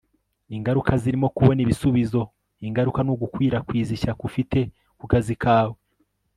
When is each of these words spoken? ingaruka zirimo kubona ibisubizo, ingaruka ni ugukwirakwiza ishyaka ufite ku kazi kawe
ingaruka 0.55 0.91
zirimo 1.01 1.27
kubona 1.35 1.59
ibisubizo, 1.65 2.21
ingaruka 2.67 2.99
ni 3.03 3.11
ugukwirakwiza 3.13 3.91
ishyaka 3.97 4.21
ufite 4.29 4.59
ku 4.99 5.05
kazi 5.11 5.35
kawe 5.43 5.75